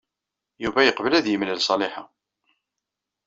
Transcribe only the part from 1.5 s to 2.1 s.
Ṣaliḥa.